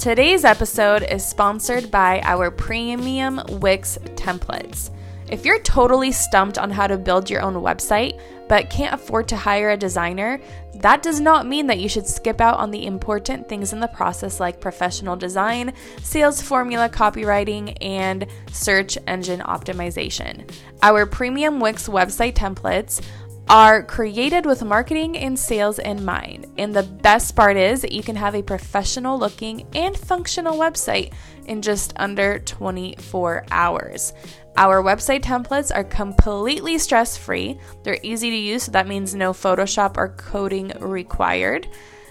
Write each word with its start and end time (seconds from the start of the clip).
Today's 0.00 0.46
episode 0.46 1.02
is 1.02 1.22
sponsored 1.22 1.90
by 1.90 2.22
our 2.22 2.50
premium 2.50 3.38
Wix 3.60 3.98
templates. 4.14 4.88
If 5.28 5.44
you're 5.44 5.60
totally 5.60 6.10
stumped 6.10 6.56
on 6.56 6.70
how 6.70 6.86
to 6.86 6.96
build 6.96 7.28
your 7.28 7.42
own 7.42 7.52
website, 7.56 8.18
but 8.48 8.70
can't 8.70 8.94
afford 8.94 9.28
to 9.28 9.36
hire 9.36 9.68
a 9.68 9.76
designer, 9.76 10.40
that 10.76 11.02
does 11.02 11.20
not 11.20 11.46
mean 11.46 11.66
that 11.66 11.80
you 11.80 11.88
should 11.90 12.06
skip 12.06 12.40
out 12.40 12.58
on 12.58 12.70
the 12.70 12.86
important 12.86 13.46
things 13.46 13.74
in 13.74 13.80
the 13.80 13.88
process 13.88 14.40
like 14.40 14.58
professional 14.58 15.16
design, 15.16 15.74
sales 16.02 16.40
formula 16.40 16.88
copywriting, 16.88 17.76
and 17.82 18.26
search 18.50 18.96
engine 19.06 19.40
optimization. 19.40 20.50
Our 20.82 21.04
premium 21.04 21.60
Wix 21.60 21.90
website 21.90 22.32
templates 22.32 23.02
are 23.50 23.82
created 23.82 24.46
with 24.46 24.62
marketing 24.62 25.18
and 25.18 25.36
sales 25.36 25.80
in 25.80 26.04
mind. 26.04 26.46
And 26.56 26.72
the 26.72 26.84
best 26.84 27.34
part 27.34 27.56
is 27.56 27.82
that 27.82 27.90
you 27.90 28.00
can 28.00 28.14
have 28.14 28.36
a 28.36 28.44
professional 28.44 29.18
looking 29.18 29.66
and 29.74 29.96
functional 29.96 30.56
website 30.56 31.12
in 31.46 31.60
just 31.60 31.92
under 31.96 32.38
24 32.38 33.46
hours. 33.50 34.12
Our 34.56 34.84
website 34.84 35.22
templates 35.22 35.74
are 35.74 35.82
completely 35.82 36.78
stress 36.78 37.16
free. 37.16 37.58
They're 37.82 37.98
easy 38.04 38.30
to 38.30 38.36
use, 38.36 38.62
so 38.62 38.72
that 38.72 38.86
means 38.86 39.16
no 39.16 39.32
Photoshop 39.32 39.96
or 39.96 40.10
coding 40.10 40.68
required. 40.78 41.66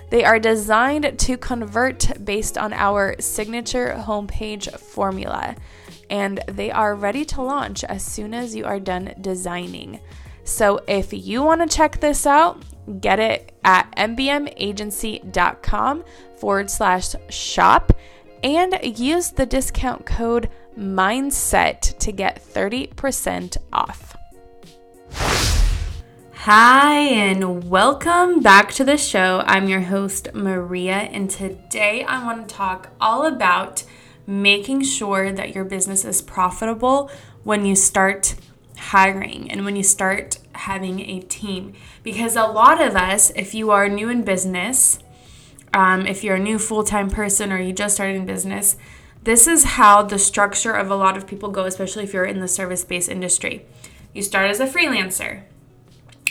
They 0.10 0.26
are 0.26 0.40
designed 0.40 1.18
to 1.20 1.38
convert 1.38 2.26
based 2.26 2.58
on 2.58 2.74
our 2.74 3.16
signature 3.22 3.96
homepage 3.98 4.78
formula, 4.78 5.56
and 6.10 6.44
they 6.50 6.70
are 6.70 6.96
ready 6.96 7.24
to 7.26 7.42
launch 7.42 7.86
as 7.86 8.04
soon 8.04 8.34
as 8.34 8.54
you 8.54 8.66
are 8.66 8.80
done 8.82 9.14
designing. 9.22 10.02
So 10.50 10.82
if 10.88 11.14
you 11.14 11.44
want 11.44 11.62
to 11.62 11.68
check 11.68 12.00
this 12.00 12.26
out, 12.26 12.64
get 13.02 13.20
it 13.20 13.52
at 13.64 13.96
mbmagency.com 13.96 16.04
forward 16.38 16.72
slash 16.72 17.14
shop 17.30 17.94
and 18.44 18.80
use 18.84 19.30
the 19.30 19.46
discount 19.46 20.08
code 20.08 20.50
mindset 20.78 21.98
to 22.00 22.12
get 22.12 22.44
30% 22.44 23.58
off. 23.72 24.18
Hi, 26.34 26.98
and 26.98 27.70
welcome 27.70 28.42
back 28.42 28.74
to 28.74 28.84
the 28.84 28.98
show. 28.98 29.44
I'm 29.46 29.70
your 29.70 29.82
host, 29.82 30.34
Mariya, 30.34 31.10
and 31.12 31.30
today 31.30 32.04
I 32.04 32.26
want 32.26 32.50
to 32.50 32.56
talk 32.56 32.90
all 33.00 33.28
about 33.28 33.84
making 34.26 34.82
sure 34.82 35.32
that 35.32 35.54
your 35.54 35.64
business 35.64 36.04
is 36.04 36.24
profitable 36.24 37.12
when 37.44 37.66
you 37.66 37.76
start 37.76 38.34
hiring 38.80 39.50
and 39.52 39.66
when 39.66 39.76
you 39.76 39.84
start 39.84 40.40
having 40.54 41.00
a 41.02 41.22
team. 41.22 41.74
Because 42.04 42.36
a 42.36 42.44
lot 42.44 42.82
of 42.82 42.96
us, 42.96 43.32
if 43.36 43.54
you 43.54 43.72
are 43.72 43.88
new 43.88 44.10
in 44.10 44.24
business, 44.24 45.00
um, 45.74 46.06
if 46.08 46.24
you're 46.24 46.36
a 46.36 46.40
new 46.40 46.58
full 46.58 46.84
time 46.84 47.10
person 47.10 47.52
or 47.52 47.60
you 47.60 47.74
just 47.74 47.96
started 47.96 48.16
in 48.16 48.26
business, 48.26 48.76
this 49.24 49.48
is 49.48 49.64
how 49.64 50.02
the 50.02 50.18
structure 50.18 50.72
of 50.72 50.90
a 50.90 50.96
lot 50.96 51.18
of 51.18 51.28
people 51.28 51.50
go, 51.50 51.66
especially 51.66 52.04
if 52.04 52.14
you're 52.14 52.26
in 52.26 52.40
the 52.40 52.48
service 52.48 52.84
based 52.84 53.10
industry. 53.10 53.66
You 54.14 54.24
start 54.24 54.50
as 54.50 54.60
a 54.60 54.66
freelancer, 54.66 55.44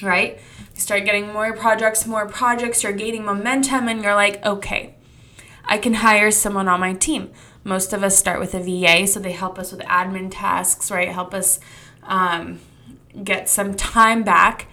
right? 0.02 0.40
You 0.74 0.80
start 0.80 1.04
getting 1.04 1.32
more 1.32 1.52
projects, 1.52 2.06
more 2.06 2.26
projects, 2.26 2.82
you're 2.82 2.92
gaining 2.92 3.24
momentum, 3.24 3.88
and 3.88 4.02
you're 4.02 4.14
like, 4.14 4.44
okay, 4.44 4.94
I 5.64 5.78
can 5.78 5.94
hire 5.94 6.30
someone 6.30 6.66
on 6.66 6.80
my 6.80 6.94
team. 6.94 7.30
Most 7.62 7.92
of 7.92 8.02
us 8.02 8.16
start 8.16 8.40
with 8.40 8.54
a 8.54 8.60
VA, 8.60 9.06
so 9.06 9.20
they 9.20 9.32
help 9.32 9.58
us 9.58 9.70
with 9.70 9.82
admin 9.82 10.28
tasks, 10.30 10.90
right? 10.90 11.08
Help 11.08 11.34
us 11.34 11.60
um, 12.08 12.58
get 13.22 13.48
some 13.48 13.74
time 13.74 14.24
back. 14.24 14.66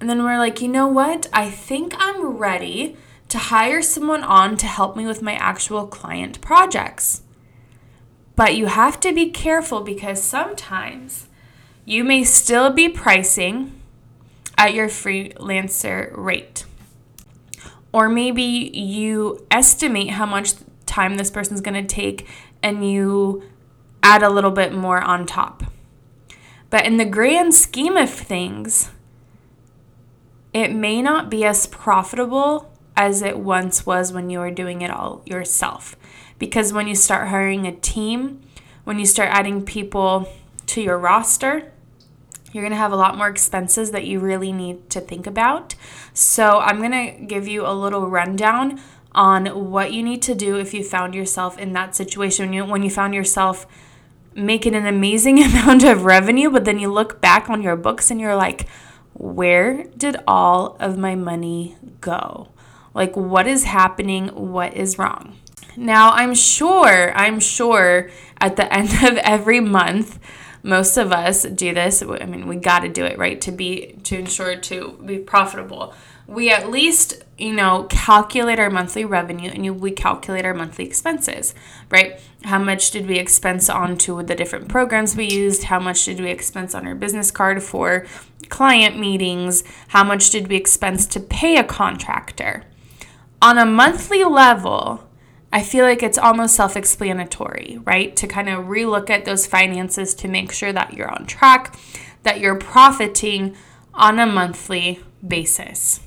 And 0.00 0.08
then 0.08 0.24
we're 0.24 0.38
like, 0.38 0.60
you 0.60 0.68
know 0.68 0.88
what? 0.88 1.28
I 1.32 1.50
think 1.50 1.94
I'm 1.98 2.36
ready 2.36 2.96
to 3.28 3.38
hire 3.38 3.82
someone 3.82 4.24
on 4.24 4.56
to 4.56 4.66
help 4.66 4.96
me 4.96 5.06
with 5.06 5.22
my 5.22 5.34
actual 5.34 5.86
client 5.86 6.40
projects. 6.40 7.22
But 8.34 8.56
you 8.56 8.66
have 8.66 9.00
to 9.00 9.12
be 9.12 9.30
careful 9.30 9.82
because 9.82 10.22
sometimes 10.22 11.26
you 11.84 12.04
may 12.04 12.24
still 12.24 12.70
be 12.70 12.88
pricing 12.88 13.80
at 14.56 14.74
your 14.74 14.88
freelancer 14.88 16.16
rate. 16.16 16.64
Or 17.92 18.08
maybe 18.08 18.42
you 18.42 19.46
estimate 19.50 20.10
how 20.10 20.26
much 20.26 20.54
time 20.86 21.16
this 21.16 21.30
person's 21.30 21.60
going 21.60 21.86
to 21.86 21.94
take 21.94 22.26
and 22.62 22.88
you 22.88 23.42
add 24.02 24.22
a 24.22 24.30
little 24.30 24.50
bit 24.50 24.72
more 24.72 25.00
on 25.00 25.26
top. 25.26 25.64
But 26.70 26.84
in 26.84 26.96
the 26.96 27.04
grand 27.04 27.54
scheme 27.54 27.96
of 27.96 28.10
things, 28.10 28.90
it 30.52 30.72
may 30.72 31.00
not 31.02 31.30
be 31.30 31.44
as 31.44 31.66
profitable 31.66 32.72
as 32.96 33.22
it 33.22 33.38
once 33.38 33.86
was 33.86 34.12
when 34.12 34.28
you 34.28 34.38
were 34.40 34.50
doing 34.50 34.82
it 34.82 34.90
all 34.90 35.22
yourself. 35.24 35.96
Because 36.38 36.72
when 36.72 36.88
you 36.88 36.94
start 36.94 37.28
hiring 37.28 37.66
a 37.66 37.72
team, 37.72 38.40
when 38.84 38.98
you 38.98 39.06
start 39.06 39.30
adding 39.32 39.64
people 39.64 40.28
to 40.66 40.82
your 40.82 40.98
roster, 40.98 41.72
you're 42.52 42.62
going 42.62 42.72
to 42.72 42.76
have 42.76 42.92
a 42.92 42.96
lot 42.96 43.16
more 43.16 43.28
expenses 43.28 43.90
that 43.90 44.06
you 44.06 44.20
really 44.20 44.52
need 44.52 44.88
to 44.90 45.00
think 45.00 45.26
about. 45.26 45.74
So, 46.14 46.60
I'm 46.60 46.78
going 46.78 46.92
to 46.92 47.24
give 47.26 47.46
you 47.46 47.66
a 47.66 47.72
little 47.72 48.08
rundown 48.08 48.80
on 49.12 49.70
what 49.70 49.92
you 49.92 50.02
need 50.02 50.22
to 50.22 50.34
do 50.34 50.56
if 50.56 50.72
you 50.72 50.82
found 50.82 51.14
yourself 51.14 51.58
in 51.58 51.72
that 51.74 51.94
situation 51.94 52.46
when 52.46 52.52
you, 52.52 52.64
when 52.64 52.82
you 52.82 52.90
found 52.90 53.14
yourself 53.14 53.66
making 54.34 54.74
an 54.74 54.86
amazing 54.86 55.42
amount 55.42 55.84
of 55.84 56.04
revenue, 56.04 56.50
but 56.50 56.64
then 56.64 56.78
you 56.78 56.92
look 56.92 57.20
back 57.20 57.48
on 57.48 57.62
your 57.62 57.76
books 57.76 58.10
and 58.10 58.20
you're 58.20 58.36
like, 58.36 58.68
where 59.14 59.84
did 59.96 60.16
all 60.26 60.76
of 60.78 60.96
my 60.96 61.14
money 61.14 61.76
go? 62.00 62.48
Like, 62.94 63.16
what 63.16 63.46
is 63.46 63.64
happening? 63.64 64.28
What 64.28 64.74
is 64.74 64.98
wrong? 64.98 65.36
Now, 65.76 66.10
I'm 66.10 66.34
sure, 66.34 67.12
I'm 67.14 67.40
sure 67.40 68.10
at 68.40 68.56
the 68.56 68.72
end 68.76 68.90
of 69.04 69.18
every 69.18 69.60
month, 69.60 70.18
most 70.62 70.96
of 70.96 71.12
us 71.12 71.44
do 71.44 71.72
this. 71.72 72.02
I 72.02 72.26
mean, 72.26 72.48
we 72.48 72.56
got 72.56 72.80
to 72.80 72.88
do 72.88 73.04
it, 73.04 73.18
right? 73.18 73.40
To 73.42 73.52
be, 73.52 73.96
to 74.04 74.18
ensure 74.18 74.56
to 74.56 74.98
be 75.04 75.18
profitable. 75.18 75.94
We 76.28 76.50
at 76.50 76.70
least, 76.70 77.24
you 77.38 77.54
know, 77.54 77.84
calculate 77.88 78.58
our 78.58 78.68
monthly 78.68 79.06
revenue 79.06 79.50
and 79.50 79.80
we 79.80 79.90
calculate 79.90 80.44
our 80.44 80.52
monthly 80.52 80.84
expenses, 80.84 81.54
right? 81.90 82.20
How 82.44 82.58
much 82.58 82.90
did 82.90 83.06
we 83.06 83.18
expense 83.18 83.70
onto 83.70 84.22
the 84.22 84.34
different 84.34 84.68
programs 84.68 85.16
we 85.16 85.24
used? 85.24 85.64
How 85.64 85.80
much 85.80 86.04
did 86.04 86.20
we 86.20 86.30
expense 86.30 86.74
on 86.74 86.86
our 86.86 86.94
business 86.94 87.30
card 87.30 87.62
for 87.62 88.06
client 88.50 88.98
meetings? 88.98 89.64
How 89.88 90.04
much 90.04 90.28
did 90.28 90.48
we 90.48 90.56
expense 90.56 91.06
to 91.06 91.20
pay 91.20 91.56
a 91.56 91.64
contractor? 91.64 92.64
On 93.40 93.56
a 93.56 93.64
monthly 93.64 94.22
level, 94.22 95.08
I 95.50 95.62
feel 95.62 95.84
like 95.84 96.02
it's 96.02 96.18
almost 96.18 96.54
self 96.54 96.76
explanatory, 96.76 97.80
right? 97.84 98.14
To 98.16 98.26
kind 98.26 98.50
of 98.50 98.66
relook 98.66 99.08
at 99.08 99.24
those 99.24 99.46
finances 99.46 100.14
to 100.16 100.28
make 100.28 100.52
sure 100.52 100.74
that 100.74 100.92
you're 100.92 101.10
on 101.10 101.24
track, 101.24 101.74
that 102.22 102.38
you're 102.38 102.58
profiting 102.58 103.56
on 103.94 104.18
a 104.18 104.26
monthly 104.26 105.02
basis. 105.26 106.00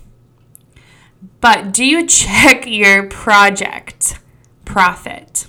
But 1.39 1.71
do 1.71 1.85
you 1.85 2.05
check 2.07 2.65
your 2.67 3.07
project 3.07 4.19
profit? 4.65 5.47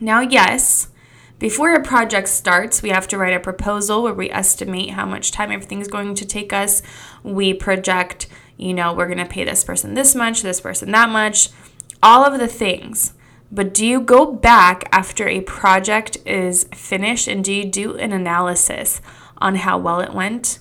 Now, 0.00 0.20
yes, 0.20 0.88
before 1.38 1.74
a 1.74 1.82
project 1.82 2.28
starts, 2.28 2.82
we 2.82 2.90
have 2.90 3.08
to 3.08 3.18
write 3.18 3.34
a 3.34 3.40
proposal 3.40 4.02
where 4.02 4.14
we 4.14 4.30
estimate 4.30 4.90
how 4.90 5.06
much 5.06 5.32
time 5.32 5.50
everything's 5.50 5.88
going 5.88 6.14
to 6.14 6.26
take 6.26 6.52
us. 6.52 6.82
We 7.22 7.54
project 7.54 8.26
you 8.60 8.74
know, 8.74 8.92
we're 8.92 9.06
going 9.06 9.18
to 9.18 9.24
pay 9.24 9.44
this 9.44 9.64
person 9.64 9.94
this 9.94 10.14
much, 10.14 10.42
this 10.42 10.60
person 10.60 10.90
that 10.92 11.08
much, 11.08 11.48
all 12.02 12.24
of 12.24 12.38
the 12.38 12.46
things. 12.46 13.14
But 13.50 13.72
do 13.72 13.86
you 13.86 14.00
go 14.00 14.30
back 14.30 14.88
after 14.92 15.26
a 15.26 15.40
project 15.40 16.18
is 16.26 16.64
finished 16.74 17.26
and 17.26 17.42
do 17.42 17.52
you 17.52 17.64
do 17.64 17.96
an 17.96 18.12
analysis 18.12 19.00
on 19.38 19.56
how 19.56 19.78
well 19.78 20.00
it 20.00 20.12
went? 20.12 20.58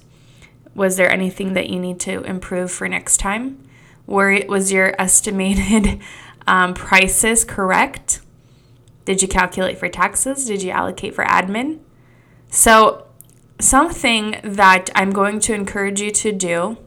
Was 0.74 0.96
there 0.96 1.12
anything 1.12 1.54
that 1.54 1.70
you 1.70 1.78
need 1.78 2.00
to 2.02 2.24
improve 2.24 2.72
for 2.72 2.88
next 2.88 3.18
time? 3.18 3.62
Were 4.10 4.32
it 4.32 4.50
was 4.50 4.72
your 4.72 4.94
estimated 5.00 6.02
um, 6.48 6.74
prices 6.74 7.46
correct? 7.46 8.22
Did 9.06 9.22
you 9.22 9.28
calculate 9.28 9.78
for 9.78 9.88
taxes? 9.88 10.46
Did 10.46 10.62
you 10.62 10.72
allocate 10.72 11.16
for 11.16 11.24
admin? 11.24 11.80
So, 12.50 13.08
something 13.60 14.40
that 14.44 14.90
I'm 14.96 15.12
going 15.12 15.40
to 15.42 15.54
encourage 15.54 16.02
you 16.02 16.12
to 16.12 16.32
do 16.32 16.78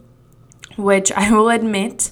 which 0.75 1.11
I 1.11 1.31
will 1.31 1.49
admit 1.49 2.11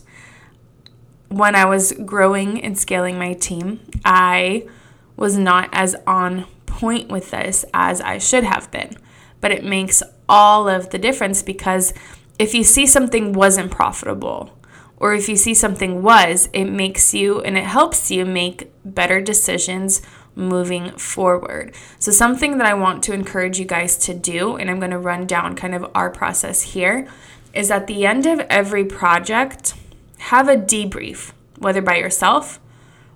when 1.30 1.56
I 1.56 1.66
was 1.66 1.94
growing 2.06 2.62
and 2.64 2.78
scaling 2.78 3.18
my 3.18 3.34
team, 3.34 3.80
I 4.04 4.68
was 5.16 5.38
not 5.38 5.70
as 5.72 5.96
on 6.06 6.46
point 6.66 7.10
with 7.10 7.32
this 7.32 7.66
as 7.74 8.02
I 8.02 8.18
should 8.18 8.44
have 8.44 8.70
been. 8.72 8.98
But 9.40 9.52
it 9.52 9.64
makes 9.64 10.04
all 10.28 10.68
of 10.68 10.90
the 10.90 11.00
difference 11.00 11.42
because 11.42 11.94
if 12.38 12.54
you 12.54 12.64
see 12.64 12.86
something 12.86 13.34
wasn't 13.34 13.72
profitable, 13.72 14.58
or 15.02 15.16
if 15.16 15.28
you 15.28 15.36
see 15.36 15.56
something 15.56 16.04
was, 16.04 16.48
it 16.54 16.66
makes 16.66 17.12
you 17.12 17.42
and 17.42 17.58
it 17.58 17.64
helps 17.64 18.12
you 18.12 18.24
make 18.24 18.72
better 18.86 19.20
decisions 19.20 20.04
moving 20.36 20.92
forward. 20.92 21.74
So, 21.98 22.12
something 22.12 22.60
that 22.60 22.68
I 22.68 22.76
want 22.76 23.02
to 23.04 23.14
encourage 23.14 23.58
you 23.58 23.66
guys 23.66 23.98
to 24.06 24.14
do, 24.14 24.56
and 24.58 24.70
I'm 24.70 24.78
going 24.78 24.92
to 24.92 25.00
run 25.00 25.26
down 25.26 25.56
kind 25.56 25.74
of 25.74 25.90
our 25.96 26.12
process 26.12 26.62
here, 26.62 27.08
is 27.52 27.72
at 27.72 27.88
the 27.88 28.06
end 28.06 28.28
of 28.28 28.42
every 28.42 28.86
project, 28.86 29.74
have 30.20 30.48
a 30.48 30.56
debrief, 30.56 31.34
whether 31.58 31.82
by 31.82 31.96
yourself 31.96 32.60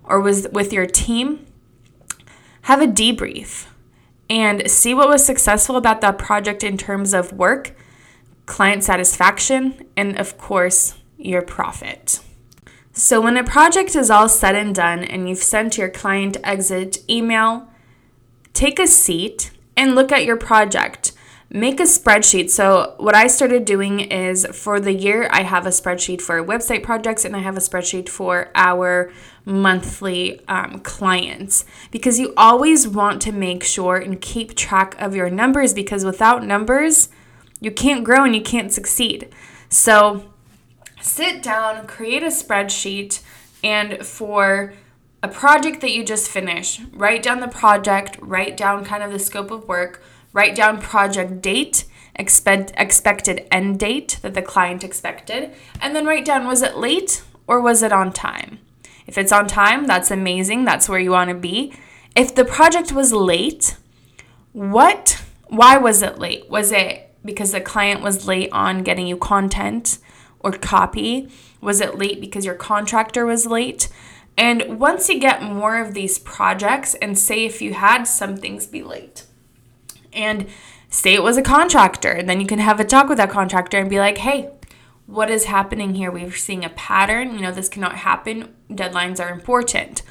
or 0.04 0.20
with, 0.20 0.52
with 0.52 0.74
your 0.74 0.88
team. 0.88 1.46
Have 2.64 2.82
a 2.82 2.88
debrief 2.88 3.68
and 4.28 4.72
see 4.72 4.96
what 4.96 5.08
was 5.08 5.24
successful 5.24 5.76
about 5.76 6.02
that 6.02 6.18
project 6.18 6.64
in 6.64 6.80
terms 6.80 7.14
of 7.14 7.32
work, 7.32 7.78
client 8.48 8.84
satisfaction, 8.84 9.86
and 9.96 10.20
of 10.20 10.40
course, 10.40 10.96
your 11.18 11.42
profit. 11.42 12.20
So, 12.98 13.20
when 13.20 13.36
a 13.36 13.44
project 13.44 13.94
is 13.96 14.10
all 14.10 14.30
said 14.30 14.56
and 14.56 14.74
done 14.74 15.04
and 15.04 15.28
you've 15.28 15.40
sent 15.40 15.78
your 15.78 15.90
client 15.90 16.38
exit 16.44 17.00
email, 17.10 17.68
take 18.54 18.80
a 18.80 18.88
seat 18.88 19.52
and 19.76 19.96
look 19.96 20.14
at 20.14 20.24
your 20.24 20.38
project. 20.38 21.12
Make 21.50 21.80
a 21.80 21.84
spreadsheet. 21.84 22.50
So, 22.50 22.96
what 22.98 23.14
I 23.14 23.28
started 23.28 23.66
doing 23.66 24.00
is 24.00 24.48
for 24.54 24.80
the 24.80 24.94
year, 24.94 25.28
I 25.32 25.44
have 25.44 25.66
a 25.66 25.70
spreadsheet 25.70 26.22
for 26.22 26.44
website 26.44 26.84
projects 26.84 27.26
and 27.26 27.36
I 27.36 27.40
have 27.40 27.58
a 27.58 27.60
spreadsheet 27.60 28.10
for 28.10 28.50
our 28.56 29.12
monthly 29.44 30.42
um, 30.48 30.80
clients 30.80 31.66
because 31.92 32.18
you 32.18 32.34
always 32.36 32.88
want 32.88 33.22
to 33.24 33.32
make 33.32 33.64
sure 33.64 33.98
and 33.98 34.20
keep 34.20 34.56
track 34.56 34.96
of 35.00 35.16
your 35.16 35.30
numbers 35.30 35.74
because 35.74 36.04
without 36.04 36.44
numbers, 36.44 37.10
you 37.60 37.72
can't 37.72 38.04
grow 38.04 38.24
and 38.24 38.34
you 38.34 38.42
can't 38.42 38.72
succeed. 38.72 39.30
So, 39.70 40.32
sit 41.06 41.44
down, 41.44 41.88
create 41.88 42.24
a 42.24 42.28
spreadsheet, 42.28 43.22
and 43.64 44.06
for 44.06 44.74
a 45.22 45.28
project 45.28 45.82
that 45.82 45.92
you 45.92 46.04
just 46.04 46.30
finished, 46.30 46.82
write 46.94 47.24
down 47.24 47.40
the 47.40 47.48
project, 47.48 48.18
write 48.22 48.58
down 48.58 48.84
kind 48.84 49.04
of 49.04 49.12
the 49.12 49.20
scope 49.20 49.52
of 49.52 49.68
work, 49.68 50.04
write 50.34 50.56
down 50.56 50.82
project 50.82 51.42
date, 51.42 51.86
expect, 52.16 52.74
expected 52.76 53.48
end 53.52 53.80
date 53.80 54.20
that 54.24 54.34
the 54.34 54.42
client 54.42 54.84
expected, 54.84 55.52
and 55.80 55.96
then 55.96 56.06
write 56.06 56.26
down 56.26 56.48
was 56.48 56.62
it 56.62 56.78
late 56.78 57.24
or 57.48 57.62
was 57.62 57.84
it 57.84 57.94
on 57.94 58.12
time? 58.12 58.60
If 59.08 59.18
it's 59.18 59.32
on 59.32 59.48
time, 59.48 59.86
that's 59.86 60.10
amazing. 60.10 60.66
That's 60.66 60.90
where 60.90 61.00
you 61.00 61.12
want 61.12 61.30
to 61.30 61.36
be. 61.36 61.74
If 62.16 62.34
the 62.34 62.46
project 62.46 62.92
was 62.92 63.14
late, 63.14 63.78
what 64.54 65.22
why 65.48 65.78
was 65.78 66.02
it 66.02 66.18
late? 66.18 66.50
Was 66.50 66.72
it 66.72 67.14
because 67.24 67.52
the 67.52 67.62
client 67.62 68.02
was 68.02 68.28
late 68.28 68.50
on 68.52 68.82
getting 68.82 69.06
you 69.06 69.18
content? 69.18 70.00
Or 70.46 70.52
copy? 70.52 71.30
Was 71.60 71.82
it 71.82 71.98
late 71.98 72.22
because 72.22 72.46
your 72.46 72.56
contractor 72.56 73.26
was 73.26 73.48
late? 73.48 73.90
And 74.38 74.80
once 74.80 75.10
you 75.10 75.20
get 75.20 75.42
more 75.42 75.78
of 75.78 75.94
these 75.94 76.20
projects, 76.20 76.94
and 76.96 77.18
say 77.18 77.46
if 77.46 77.62
you 77.62 77.74
had 77.74 78.04
some 78.04 78.38
things 78.38 78.68
be 78.68 78.84
late, 78.84 79.26
and 80.14 80.48
say 80.90 81.16
it 81.16 81.24
was 81.24 81.38
a 81.38 81.42
contractor, 81.42 82.22
then 82.22 82.40
you 82.40 82.46
can 82.46 82.60
have 82.60 82.80
a 82.80 82.86
talk 82.86 83.10
with 83.10 83.18
that 83.18 83.32
contractor 83.32 83.80
and 83.80 83.90
be 83.90 84.00
like, 84.00 84.20
hey, 84.20 84.52
what 85.08 85.30
is 85.30 85.46
happening 85.46 85.96
here? 85.96 86.12
We're 86.12 86.32
seeing 86.32 86.64
a 86.64 86.70
pattern. 86.70 87.34
You 87.34 87.42
know, 87.42 87.52
this 87.52 87.70
cannot 87.70 87.96
happen. 87.96 88.54
Deadlines 88.70 89.20
are 89.20 89.32
important. 89.32 90.04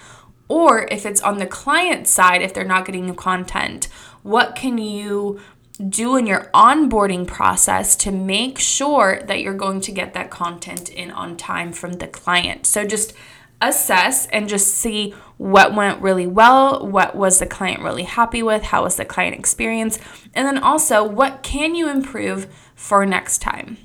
Or 0.49 0.87
if 0.91 1.07
it's 1.07 1.23
on 1.23 1.39
the 1.39 1.47
client 1.47 2.07
side, 2.07 2.43
if 2.43 2.53
they're 2.53 2.65
not 2.65 2.87
getting 2.87 3.07
the 3.07 3.15
content, 3.15 3.89
what 4.23 4.57
can 4.57 4.79
you 4.79 5.41
do 5.79 6.17
in 6.17 6.27
your 6.27 6.51
onboarding 6.55 7.27
process 7.27 7.97
to 7.97 8.13
make 8.13 8.59
sure 8.59 9.21
that 9.27 9.41
you're 9.41 9.55
going 9.55 9.81
to 9.81 9.93
get 9.93 10.15
that 10.15 10.31
content 10.31 10.89
in 10.89 11.11
on 11.11 11.37
time 11.37 11.73
from 11.73 11.95
the 11.95 12.07
client. 12.07 12.67
So 12.67 12.87
just 12.87 13.13
assess 13.61 14.27
and 14.27 14.49
just 14.49 14.69
see 14.69 15.15
what 15.37 15.75
went 15.75 16.01
really 16.01 16.27
well, 16.27 16.87
what 16.87 17.17
was 17.17 17.39
the 17.39 17.47
client 17.47 17.83
really 17.83 18.05
happy 18.05 18.43
with, 18.43 18.63
how 18.63 18.85
was 18.85 18.97
the 18.97 19.05
client 19.05 19.37
experience, 19.37 19.99
and 20.35 20.47
then 20.47 20.59
also 20.59 21.03
what 21.03 21.43
can 21.43 21.75
you 21.75 21.89
improve 21.89 22.47
for 22.75 23.05
next 23.05 23.39
time, 23.39 23.79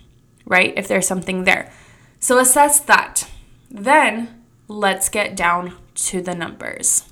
right? 0.45 0.73
If 0.77 0.87
there's 0.87 1.07
something 1.07 1.43
there. 1.43 1.71
So 2.19 2.37
assess 2.37 2.79
that. 2.81 3.27
Then 3.71 4.43
let's 4.67 5.09
get 5.09 5.35
down 5.35 5.75
to 5.95 6.21
the 6.21 6.35
numbers. 6.35 7.05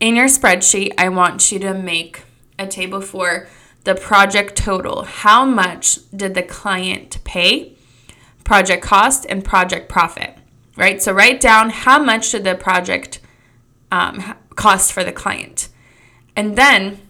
In 0.00 0.16
your 0.16 0.26
spreadsheet, 0.26 0.92
I 0.98 1.08
want 1.08 1.50
you 1.50 1.58
to 1.60 1.72
make 1.72 2.24
a 2.58 2.66
table 2.66 3.00
for 3.00 3.48
the 3.86 3.94
project 3.94 4.56
total. 4.56 5.04
How 5.04 5.44
much 5.44 6.00
did 6.14 6.34
the 6.34 6.42
client 6.42 7.18
pay? 7.24 7.76
Project 8.44 8.82
cost 8.82 9.24
and 9.28 9.44
project 9.44 9.88
profit, 9.88 10.36
right? 10.76 11.00
So 11.00 11.12
write 11.12 11.40
down 11.40 11.70
how 11.70 12.02
much 12.02 12.32
did 12.32 12.44
the 12.44 12.56
project 12.56 13.20
um, 13.90 14.34
cost 14.56 14.92
for 14.92 15.04
the 15.04 15.12
client. 15.12 15.68
And 16.34 16.56
then 16.56 17.00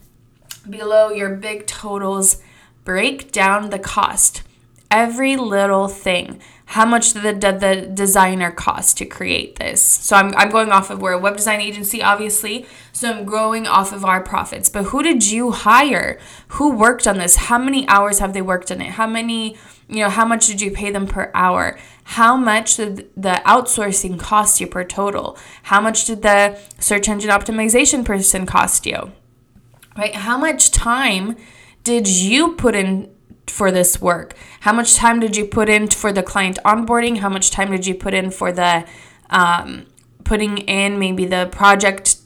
below 0.68 1.10
your 1.10 1.34
big 1.34 1.66
totals, 1.66 2.42
break 2.84 3.32
down 3.32 3.70
the 3.70 3.78
cost. 3.78 4.42
Every 4.90 5.36
little 5.36 5.88
thing 5.88 6.40
how 6.70 6.84
much 6.84 7.12
did 7.12 7.22
the, 7.22 7.32
did 7.32 7.60
the 7.60 7.88
designer 7.94 8.50
cost 8.50 8.98
to 8.98 9.06
create 9.06 9.56
this? 9.56 9.80
So 9.80 10.16
I'm, 10.16 10.34
I'm 10.34 10.50
going 10.50 10.70
off 10.72 10.90
of 10.90 11.00
we're 11.00 11.12
a 11.12 11.18
web 11.18 11.36
design 11.36 11.60
agency, 11.60 12.02
obviously. 12.02 12.66
So 12.92 13.08
I'm 13.08 13.24
growing 13.24 13.68
off 13.68 13.92
of 13.92 14.04
our 14.04 14.20
profits. 14.20 14.68
But 14.68 14.86
who 14.86 15.02
did 15.02 15.30
you 15.30 15.52
hire? 15.52 16.18
Who 16.48 16.74
worked 16.74 17.06
on 17.06 17.18
this? 17.18 17.36
How 17.36 17.56
many 17.56 17.86
hours 17.86 18.18
have 18.18 18.32
they 18.32 18.42
worked 18.42 18.72
on 18.72 18.80
it? 18.80 18.90
How 18.90 19.06
many, 19.06 19.56
you 19.88 20.00
know, 20.00 20.10
how 20.10 20.24
much 20.24 20.48
did 20.48 20.60
you 20.60 20.72
pay 20.72 20.90
them 20.90 21.06
per 21.06 21.30
hour? 21.34 21.78
How 22.02 22.36
much 22.36 22.76
did 22.76 23.10
the 23.16 23.40
outsourcing 23.46 24.18
cost 24.18 24.60
you 24.60 24.66
per 24.66 24.82
total? 24.82 25.38
How 25.62 25.80
much 25.80 26.04
did 26.04 26.22
the 26.22 26.58
search 26.80 27.08
engine 27.08 27.30
optimization 27.30 28.04
person 28.04 28.44
cost 28.44 28.86
you? 28.86 29.12
Right? 29.96 30.16
How 30.16 30.36
much 30.36 30.72
time 30.72 31.36
did 31.84 32.08
you 32.08 32.54
put 32.56 32.74
in 32.74 33.08
for 33.50 33.70
this 33.70 34.00
work? 34.00 34.34
How 34.60 34.72
much 34.72 34.94
time 34.94 35.20
did 35.20 35.36
you 35.36 35.44
put 35.44 35.68
in 35.68 35.88
for 35.88 36.12
the 36.12 36.22
client 36.22 36.58
onboarding? 36.64 37.18
How 37.18 37.28
much 37.28 37.50
time 37.50 37.70
did 37.70 37.86
you 37.86 37.94
put 37.94 38.14
in 38.14 38.30
for 38.30 38.52
the 38.52 38.86
um, 39.30 39.86
putting 40.24 40.58
in 40.58 40.98
maybe 40.98 41.24
the 41.24 41.48
project 41.50 42.16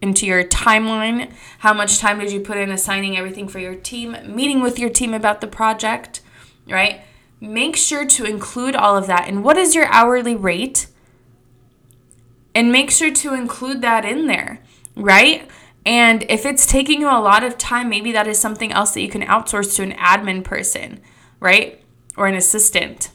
into 0.00 0.26
your 0.26 0.44
timeline? 0.44 1.32
How 1.58 1.72
much 1.72 1.98
time 1.98 2.18
did 2.18 2.32
you 2.32 2.40
put 2.40 2.58
in 2.58 2.70
assigning 2.70 3.16
everything 3.16 3.48
for 3.48 3.58
your 3.58 3.74
team, 3.74 4.16
meeting 4.24 4.60
with 4.60 4.78
your 4.78 4.90
team 4.90 5.14
about 5.14 5.40
the 5.40 5.46
project, 5.46 6.20
right? 6.68 7.00
Make 7.40 7.76
sure 7.76 8.06
to 8.06 8.24
include 8.24 8.76
all 8.76 8.96
of 8.96 9.06
that. 9.06 9.28
And 9.28 9.44
what 9.44 9.56
is 9.56 9.74
your 9.74 9.86
hourly 9.86 10.34
rate? 10.34 10.86
And 12.54 12.72
make 12.72 12.90
sure 12.90 13.12
to 13.12 13.34
include 13.34 13.82
that 13.82 14.04
in 14.04 14.26
there, 14.26 14.60
right? 14.94 15.48
And 15.86 16.26
if 16.28 16.44
it's 16.44 16.66
taking 16.66 17.00
you 17.00 17.08
a 17.08 17.22
lot 17.22 17.44
of 17.44 17.56
time, 17.56 17.88
maybe 17.88 18.10
that 18.10 18.26
is 18.26 18.40
something 18.40 18.72
else 18.72 18.92
that 18.94 19.02
you 19.02 19.08
can 19.08 19.22
outsource 19.22 19.76
to 19.76 19.84
an 19.84 19.92
admin 19.92 20.42
person, 20.42 21.00
right? 21.38 21.80
Or 22.16 22.26
an 22.26 22.34
assistant. 22.34 23.12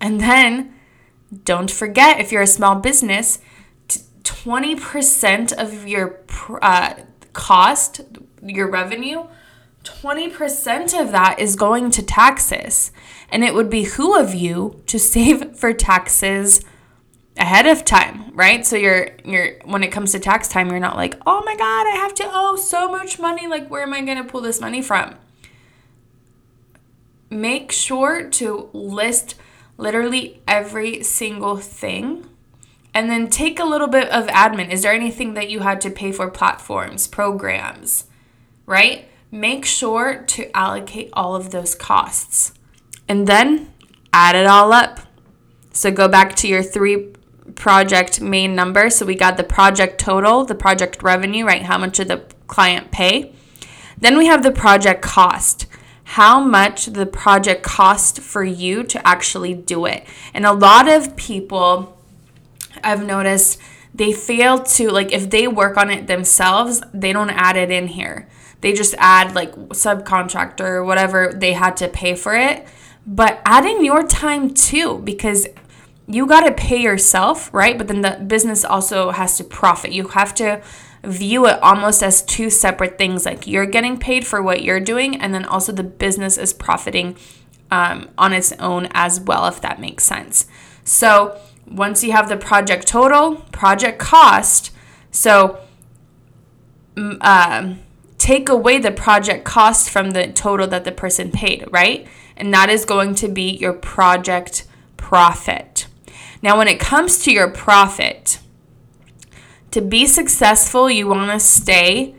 And 0.00 0.20
then 0.20 0.74
don't 1.44 1.70
forget 1.70 2.18
if 2.18 2.32
you're 2.32 2.42
a 2.42 2.48
small 2.48 2.74
business, 2.74 3.38
20% 3.88 5.52
of 5.52 5.86
your 5.86 6.18
uh, 6.60 6.94
cost, 7.32 8.00
your 8.42 8.68
revenue, 8.68 9.28
20% 9.84 11.00
of 11.00 11.12
that 11.12 11.38
is 11.38 11.54
going 11.54 11.92
to 11.92 12.02
taxes. 12.02 12.90
And 13.28 13.44
it 13.44 13.54
would 13.54 13.70
be 13.70 13.84
who 13.84 14.18
of 14.18 14.34
you 14.34 14.82
to 14.88 14.98
save 14.98 15.56
for 15.56 15.72
taxes 15.72 16.64
ahead 17.36 17.66
of 17.66 17.84
time, 17.84 18.30
right? 18.34 18.64
So 18.64 18.76
you're 18.76 19.08
you're 19.24 19.58
when 19.64 19.82
it 19.82 19.88
comes 19.88 20.12
to 20.12 20.18
tax 20.18 20.48
time, 20.48 20.70
you're 20.70 20.80
not 20.80 20.96
like, 20.96 21.16
"Oh 21.26 21.42
my 21.44 21.56
god, 21.56 21.86
I 21.86 21.96
have 21.96 22.14
to 22.16 22.30
owe 22.30 22.56
so 22.56 22.90
much 22.90 23.18
money. 23.18 23.46
Like 23.46 23.68
where 23.68 23.82
am 23.82 23.94
I 23.94 24.02
going 24.02 24.18
to 24.18 24.24
pull 24.24 24.40
this 24.40 24.60
money 24.60 24.82
from?" 24.82 25.16
Make 27.30 27.72
sure 27.72 28.28
to 28.28 28.68
list 28.72 29.36
literally 29.78 30.42
every 30.46 31.02
single 31.02 31.56
thing 31.56 32.28
and 32.94 33.10
then 33.10 33.28
take 33.28 33.58
a 33.58 33.64
little 33.64 33.88
bit 33.88 34.08
of 34.10 34.26
admin. 34.26 34.70
Is 34.70 34.82
there 34.82 34.92
anything 34.92 35.34
that 35.34 35.48
you 35.48 35.60
had 35.60 35.80
to 35.82 35.90
pay 35.90 36.12
for 36.12 36.30
platforms, 36.30 37.06
programs, 37.06 38.04
right? 38.66 39.08
Make 39.30 39.64
sure 39.64 40.22
to 40.24 40.54
allocate 40.54 41.08
all 41.14 41.34
of 41.34 41.50
those 41.50 41.74
costs. 41.74 42.52
And 43.08 43.26
then 43.26 43.72
add 44.12 44.36
it 44.36 44.46
all 44.46 44.72
up. 44.72 45.00
So 45.72 45.90
go 45.90 46.06
back 46.06 46.36
to 46.36 46.48
your 46.48 46.62
three 46.62 47.14
project 47.54 48.20
main 48.20 48.54
number. 48.54 48.90
So 48.90 49.06
we 49.06 49.14
got 49.14 49.36
the 49.36 49.44
project 49.44 49.98
total, 49.98 50.44
the 50.44 50.54
project 50.54 51.02
revenue, 51.02 51.44
right? 51.44 51.62
How 51.62 51.78
much 51.78 51.96
did 51.96 52.08
the 52.08 52.24
client 52.46 52.90
pay? 52.90 53.32
Then 53.98 54.18
we 54.18 54.26
have 54.26 54.42
the 54.42 54.52
project 54.52 55.02
cost. 55.02 55.66
How 56.04 56.40
much 56.40 56.86
the 56.86 57.06
project 57.06 57.62
cost 57.62 58.20
for 58.20 58.44
you 58.44 58.82
to 58.84 59.06
actually 59.06 59.54
do 59.54 59.86
it. 59.86 60.04
And 60.34 60.44
a 60.44 60.52
lot 60.52 60.88
of 60.88 61.16
people 61.16 61.96
I've 62.82 63.04
noticed 63.04 63.58
they 63.94 64.12
fail 64.12 64.58
to 64.58 64.90
like 64.90 65.12
if 65.12 65.30
they 65.30 65.46
work 65.46 65.76
on 65.76 65.90
it 65.90 66.06
themselves, 66.06 66.82
they 66.92 67.12
don't 67.12 67.30
add 67.30 67.56
it 67.56 67.70
in 67.70 67.88
here. 67.88 68.28
They 68.60 68.72
just 68.72 68.94
add 68.98 69.34
like 69.34 69.54
subcontractor 69.54 70.60
or 70.60 70.84
whatever 70.84 71.32
they 71.34 71.52
had 71.52 71.76
to 71.78 71.88
pay 71.88 72.14
for 72.14 72.34
it. 72.34 72.66
But 73.06 73.40
add 73.44 73.64
in 73.64 73.84
your 73.84 74.06
time 74.06 74.54
too 74.54 74.98
because 74.98 75.48
you 76.06 76.26
got 76.26 76.40
to 76.40 76.52
pay 76.52 76.80
yourself, 76.80 77.52
right? 77.54 77.78
But 77.78 77.88
then 77.88 78.00
the 78.00 78.22
business 78.26 78.64
also 78.64 79.10
has 79.10 79.36
to 79.38 79.44
profit. 79.44 79.92
You 79.92 80.08
have 80.08 80.34
to 80.36 80.62
view 81.04 81.46
it 81.46 81.60
almost 81.62 82.02
as 82.02 82.22
two 82.22 82.50
separate 82.50 82.98
things. 82.98 83.24
Like 83.24 83.46
you're 83.46 83.66
getting 83.66 83.98
paid 83.98 84.26
for 84.26 84.42
what 84.42 84.62
you're 84.62 84.80
doing, 84.80 85.20
and 85.20 85.34
then 85.34 85.44
also 85.44 85.72
the 85.72 85.84
business 85.84 86.38
is 86.38 86.52
profiting 86.52 87.16
um, 87.70 88.10
on 88.18 88.32
its 88.32 88.52
own 88.52 88.88
as 88.92 89.20
well, 89.20 89.46
if 89.46 89.60
that 89.60 89.80
makes 89.80 90.04
sense. 90.04 90.46
So 90.84 91.40
once 91.66 92.04
you 92.04 92.12
have 92.12 92.28
the 92.28 92.36
project 92.36 92.86
total, 92.86 93.36
project 93.52 93.98
cost, 93.98 94.72
so 95.10 95.60
uh, 96.96 97.74
take 98.18 98.48
away 98.48 98.78
the 98.78 98.92
project 98.92 99.44
cost 99.44 99.88
from 99.88 100.10
the 100.10 100.28
total 100.28 100.66
that 100.68 100.84
the 100.84 100.92
person 100.92 101.30
paid, 101.30 101.64
right? 101.70 102.06
And 102.36 102.52
that 102.52 102.68
is 102.70 102.84
going 102.84 103.14
to 103.16 103.28
be 103.28 103.50
your 103.50 103.72
project 103.72 104.64
profit. 104.96 105.86
Now, 106.42 106.58
when 106.58 106.68
it 106.68 106.80
comes 106.80 107.18
to 107.20 107.32
your 107.32 107.48
profit, 107.48 108.40
to 109.70 109.80
be 109.80 110.06
successful, 110.06 110.90
you 110.90 111.06
want 111.06 111.30
to 111.30 111.40
stay 111.40 112.16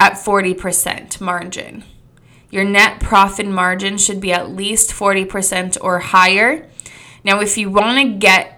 at 0.00 0.14
40% 0.14 1.20
margin. 1.20 1.84
Your 2.50 2.64
net 2.64 3.00
profit 3.00 3.46
margin 3.46 3.96
should 3.96 4.20
be 4.20 4.32
at 4.32 4.50
least 4.50 4.90
40% 4.90 5.78
or 5.80 6.00
higher. 6.00 6.68
Now, 7.22 7.40
if 7.40 7.56
you 7.56 7.70
want 7.70 7.98
to 7.98 8.18
get 8.18 8.56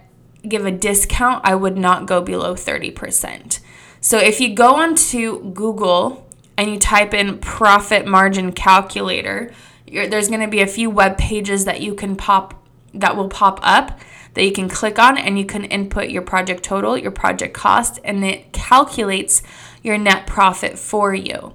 give 0.49 0.67
a 0.67 0.73
discount, 0.73 1.41
I 1.45 1.55
would 1.55 1.77
not 1.77 2.07
go 2.07 2.21
below 2.21 2.55
30%. 2.55 3.61
So 4.01 4.19
if 4.19 4.41
you 4.41 4.55
go 4.55 4.75
onto 4.75 5.53
Google 5.53 6.29
and 6.57 6.69
you 6.69 6.79
type 6.81 7.15
in 7.15 7.39
profit 7.39 8.07
margin 8.07 8.51
calculator, 8.51 9.53
there's 9.87 10.29
going 10.29 10.41
to 10.41 10.49
be 10.49 10.61
a 10.61 10.67
few 10.67 10.91
web 10.91 11.17
pages 11.17 11.65
that 11.67 11.81
you 11.81 11.95
can 11.95 12.17
pop 12.17 12.61
that 12.95 13.17
will 13.17 13.29
pop 13.29 13.61
up 13.63 14.01
that 14.35 14.45
you 14.45 14.53
can 14.53 14.69
click 14.69 14.99
on 14.99 15.19
and 15.19 15.39
you 15.39 15.45
can 15.45 15.65
input 15.65 16.11
your 16.11 16.23
project 16.23 16.63
total, 16.63 16.97
your 16.97 17.11
project 17.11 17.55
cost, 17.55 17.99
and 18.05 18.25
it 18.25 18.53
calculates 18.53 19.43
your 19.83 19.99
net 19.99 20.27
profit 20.27 20.79
for 20.79 21.15
you. 21.15 21.55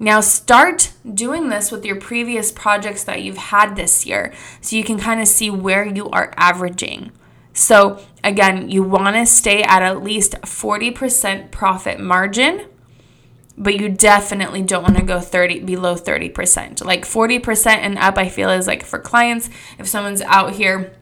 Now, 0.00 0.20
start 0.20 0.92
doing 1.12 1.48
this 1.48 1.72
with 1.72 1.84
your 1.84 1.96
previous 1.96 2.52
projects 2.52 3.02
that 3.04 3.22
you've 3.22 3.36
had 3.36 3.74
this 3.74 4.06
year 4.06 4.32
so 4.60 4.76
you 4.76 4.84
can 4.84 4.98
kind 4.98 5.20
of 5.20 5.26
see 5.26 5.50
where 5.50 5.84
you 5.84 6.08
are 6.10 6.32
averaging. 6.36 7.10
So, 7.52 8.00
again, 8.22 8.68
you 8.68 8.84
want 8.84 9.16
to 9.16 9.26
stay 9.26 9.62
at 9.64 9.82
at 9.82 10.04
least 10.04 10.34
40% 10.42 11.50
profit 11.50 11.98
margin, 11.98 12.66
but 13.56 13.80
you 13.80 13.88
definitely 13.88 14.62
don't 14.62 14.84
want 14.84 14.96
to 14.98 15.02
go 15.02 15.18
30 15.18 15.60
below 15.60 15.96
30%. 15.96 16.84
Like 16.84 17.04
40% 17.04 17.66
and 17.66 17.98
up 17.98 18.16
I 18.16 18.28
feel 18.28 18.50
is 18.50 18.68
like 18.68 18.84
for 18.84 19.00
clients 19.00 19.50
if 19.80 19.88
someone's 19.88 20.22
out 20.22 20.52
here 20.52 20.92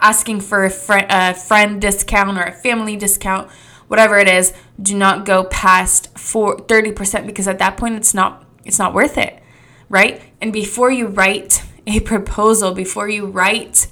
asking 0.00 0.40
for 0.40 0.64
a, 0.64 0.70
fr- 0.70 1.06
a 1.08 1.34
friend 1.34 1.80
discount 1.80 2.38
or 2.38 2.42
a 2.42 2.52
family 2.52 2.96
discount, 2.96 3.50
whatever 3.88 4.18
it 4.18 4.28
is, 4.28 4.52
do 4.80 4.96
not 4.96 5.24
go 5.24 5.44
past 5.44 6.16
for 6.18 6.56
30% 6.56 7.26
because 7.26 7.48
at 7.48 7.58
that 7.58 7.76
point 7.76 7.96
it's 7.96 8.14
not 8.14 8.44
it's 8.64 8.78
not 8.78 8.92
worth 8.94 9.16
it, 9.16 9.42
right? 9.88 10.22
And 10.40 10.52
before 10.52 10.90
you 10.90 11.06
write 11.06 11.62
a 11.86 12.00
proposal, 12.00 12.72
before 12.72 13.08
you 13.08 13.26
write 13.26 13.86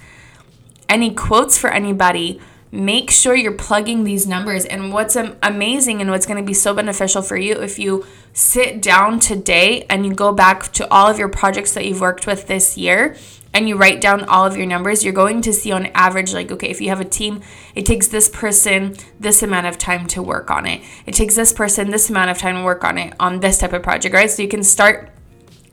any 0.88 1.14
quotes 1.14 1.58
for 1.58 1.70
anybody, 1.70 2.40
make 2.70 3.10
sure 3.10 3.34
you're 3.34 3.52
plugging 3.52 4.04
these 4.04 4.26
numbers. 4.26 4.64
And 4.64 4.92
what's 4.92 5.16
amazing 5.16 6.00
and 6.00 6.10
what's 6.10 6.26
going 6.26 6.42
to 6.42 6.46
be 6.46 6.54
so 6.54 6.74
beneficial 6.74 7.22
for 7.22 7.36
you 7.36 7.54
if 7.54 7.78
you 7.78 8.04
sit 8.32 8.82
down 8.82 9.20
today 9.20 9.86
and 9.88 10.04
you 10.04 10.14
go 10.14 10.32
back 10.32 10.72
to 10.72 10.90
all 10.90 11.08
of 11.08 11.18
your 11.18 11.28
projects 11.28 11.72
that 11.72 11.84
you've 11.86 12.00
worked 12.00 12.26
with 12.26 12.46
this 12.46 12.76
year 12.76 13.16
and 13.54 13.68
you 13.68 13.76
write 13.76 14.00
down 14.00 14.24
all 14.24 14.44
of 14.44 14.56
your 14.56 14.66
numbers, 14.66 15.02
you're 15.02 15.14
going 15.14 15.40
to 15.40 15.52
see 15.52 15.72
on 15.72 15.86
average, 15.94 16.34
like, 16.34 16.52
okay, 16.52 16.68
if 16.68 16.80
you 16.80 16.90
have 16.90 17.00
a 17.00 17.04
team, 17.04 17.40
it 17.74 17.86
takes 17.86 18.06
this 18.06 18.28
person 18.28 18.94
this 19.18 19.42
amount 19.42 19.66
of 19.66 19.78
time 19.78 20.06
to 20.06 20.22
work 20.22 20.50
on 20.50 20.66
it. 20.66 20.82
It 21.06 21.14
takes 21.14 21.34
this 21.34 21.52
person 21.52 21.90
this 21.90 22.10
amount 22.10 22.30
of 22.30 22.38
time 22.38 22.56
to 22.56 22.62
work 22.62 22.84
on 22.84 22.98
it 22.98 23.14
on 23.18 23.40
this 23.40 23.58
type 23.58 23.72
of 23.72 23.82
project, 23.82 24.14
right? 24.14 24.30
So 24.30 24.42
you 24.42 24.48
can 24.48 24.62
start 24.62 25.10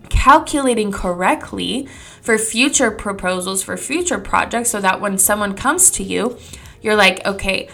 calculating 0.10 0.92
correctly 0.92 1.88
for 2.22 2.38
future 2.38 2.90
proposals, 2.90 3.62
for 3.62 3.75
future 3.75 4.20
projects, 4.20 4.70
so 4.70 4.80
that 4.80 5.02
when 5.02 5.18
someone 5.18 5.54
comes 5.54 5.92
to 5.92 6.04
you, 6.04 6.38
you're 6.86 6.96
like, 6.96 7.25
okay, 7.25 7.68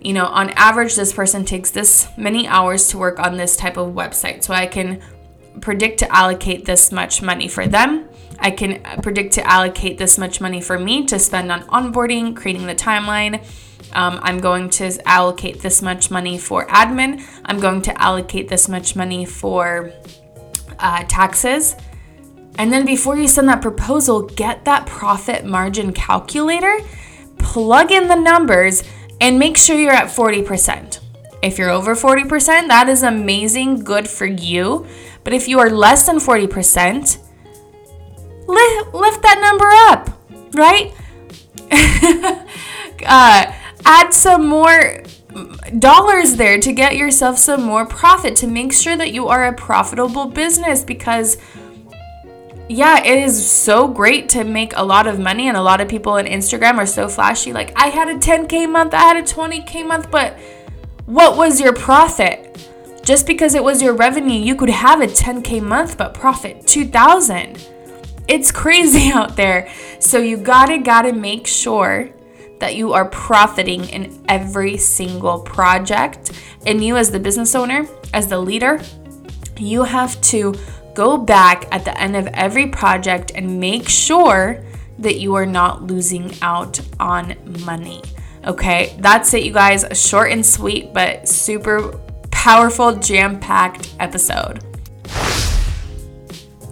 you 0.00 0.12
know, 0.12 0.26
on 0.26 0.50
average, 0.50 0.96
this 0.96 1.12
person 1.12 1.44
takes 1.44 1.70
this 1.70 2.08
many 2.16 2.48
hours 2.48 2.88
to 2.88 2.98
work 2.98 3.20
on 3.20 3.36
this 3.36 3.56
type 3.56 3.76
of 3.76 3.94
website. 3.94 4.42
So 4.42 4.54
I 4.54 4.66
can 4.66 5.00
predict 5.60 5.98
to 5.98 6.12
allocate 6.14 6.64
this 6.64 6.90
much 6.90 7.22
money 7.22 7.46
for 7.46 7.66
them 7.66 8.08
I 8.40 8.50
can 8.50 8.82
predict 9.02 9.34
to 9.34 9.46
allocate 9.46 9.98
this 9.98 10.16
much 10.18 10.40
money 10.40 10.60
for 10.60 10.78
me 10.78 11.04
to 11.06 11.18
spend 11.18 11.52
on 11.52 11.62
onboarding, 11.64 12.34
creating 12.34 12.66
the 12.66 12.74
timeline. 12.74 13.44
Um, 13.92 14.18
I'm 14.22 14.38
going 14.38 14.70
to 14.70 14.98
allocate 15.06 15.60
this 15.60 15.82
much 15.82 16.10
money 16.10 16.38
for 16.38 16.66
admin. 16.66 17.22
I'm 17.44 17.60
going 17.60 17.82
to 17.82 18.02
allocate 18.02 18.48
this 18.48 18.68
much 18.68 18.96
money 18.96 19.26
for 19.26 19.92
uh, 20.78 21.04
taxes. 21.06 21.76
And 22.56 22.72
then 22.72 22.86
before 22.86 23.16
you 23.16 23.28
send 23.28 23.48
that 23.48 23.60
proposal, 23.62 24.22
get 24.22 24.64
that 24.64 24.86
profit 24.86 25.44
margin 25.44 25.92
calculator, 25.92 26.78
plug 27.50 27.90
in 27.90 28.06
the 28.06 28.14
numbers, 28.14 28.84
and 29.20 29.36
make 29.36 29.56
sure 29.56 29.76
you're 29.76 29.92
at 29.92 30.06
40%. 30.06 31.00
If 31.42 31.58
you're 31.58 31.70
over 31.70 31.96
40%, 31.96 32.68
that 32.68 32.88
is 32.88 33.02
amazing, 33.02 33.82
good 33.82 34.08
for 34.08 34.26
you. 34.26 34.86
But 35.24 35.32
if 35.32 35.48
you 35.48 35.58
are 35.58 35.68
less 35.68 36.06
than 36.06 36.18
40%, 36.18 37.18
lift, 38.46 38.94
lift 38.94 39.22
that 39.22 39.40
number 39.42 39.68
up, 39.90 40.10
right? 40.54 40.94
uh, 43.04 43.52
add 43.84 44.14
some 44.14 44.46
more 44.46 45.02
dollars 45.78 46.36
there 46.36 46.58
to 46.58 46.72
get 46.72 46.96
yourself 46.96 47.38
some 47.38 47.62
more 47.62 47.84
profit 47.84 48.36
to 48.36 48.46
make 48.46 48.72
sure 48.72 48.96
that 48.96 49.12
you 49.12 49.28
are 49.28 49.46
a 49.46 49.52
profitable 49.52 50.26
business 50.26 50.84
because 50.84 51.36
yeah, 52.70 53.04
it 53.04 53.18
is 53.18 53.50
so 53.50 53.88
great 53.88 54.28
to 54.30 54.44
make 54.44 54.76
a 54.76 54.84
lot 54.84 55.08
of 55.08 55.18
money, 55.18 55.48
and 55.48 55.56
a 55.56 55.62
lot 55.62 55.80
of 55.80 55.88
people 55.88 56.12
on 56.12 56.24
Instagram 56.24 56.78
are 56.78 56.86
so 56.86 57.08
flashy. 57.08 57.52
Like, 57.52 57.72
I 57.74 57.88
had 57.88 58.08
a 58.08 58.14
10K 58.14 58.70
month, 58.70 58.94
I 58.94 59.02
had 59.02 59.16
a 59.16 59.22
20K 59.22 59.84
month, 59.84 60.08
but 60.08 60.38
what 61.06 61.36
was 61.36 61.60
your 61.60 61.72
profit? 61.72 62.64
Just 63.02 63.26
because 63.26 63.56
it 63.56 63.64
was 63.64 63.82
your 63.82 63.94
revenue, 63.94 64.38
you 64.38 64.54
could 64.54 64.70
have 64.70 65.00
a 65.00 65.08
10K 65.08 65.60
month, 65.60 65.98
but 65.98 66.14
profit 66.14 66.66
2000 66.66 67.66
it's 68.28 68.52
crazy 68.52 69.10
out 69.12 69.34
there. 69.34 69.68
So 69.98 70.18
you 70.18 70.36
gotta, 70.36 70.78
gotta 70.78 71.12
make 71.12 71.48
sure 71.48 72.10
that 72.60 72.76
you 72.76 72.92
are 72.92 73.06
profiting 73.06 73.88
in 73.88 74.22
every 74.28 74.76
single 74.76 75.40
project. 75.40 76.30
And 76.66 76.84
you, 76.84 76.96
as 76.96 77.10
the 77.10 77.18
business 77.18 77.56
owner, 77.56 77.88
as 78.14 78.28
the 78.28 78.38
leader, 78.38 78.80
you 79.58 79.82
have 79.82 80.20
to 80.20 80.54
go 80.94 81.16
back 81.16 81.66
at 81.72 81.84
the 81.84 81.98
end 82.00 82.16
of 82.16 82.26
every 82.28 82.66
project 82.68 83.32
and 83.34 83.60
make 83.60 83.88
sure 83.88 84.64
that 84.98 85.18
you 85.18 85.34
are 85.34 85.46
not 85.46 85.82
losing 85.82 86.32
out 86.42 86.80
on 86.98 87.36
money. 87.64 88.02
Okay, 88.46 88.96
that's 89.00 89.32
it, 89.34 89.44
you 89.44 89.52
guys. 89.52 89.84
A 89.84 89.94
short 89.94 90.32
and 90.32 90.44
sweet, 90.44 90.94
but 90.94 91.28
super 91.28 91.98
powerful, 92.30 92.96
jam 92.96 93.38
packed 93.40 93.94
episode. 93.98 94.69